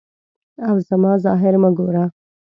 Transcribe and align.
او 0.67 0.75
زما 0.87 1.11
ظاهر 1.25 1.53
مه 1.61 1.69
ګوره. 1.77 2.05